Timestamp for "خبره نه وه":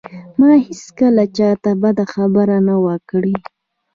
2.13-2.95